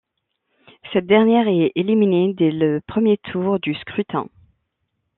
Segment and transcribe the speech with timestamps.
[0.91, 4.27] Cette dernière est éliminée dès le premier tour du scrutin.